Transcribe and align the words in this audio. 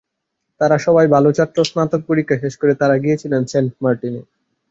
তাঁরা 0.61 0.77
সবাই 0.77 1.07
ভালো 1.07 1.29
ছাত্র, 1.31 1.57
স্নাতক 1.63 2.01
পরীক্ষা 2.07 2.35
শেষ 2.43 2.53
করে 2.57 2.73
তাঁরা 2.75 2.95
গিয়েছিলেন 2.97 3.41
সেন্ট 3.45 3.71
মার্টিনে। 3.83 4.21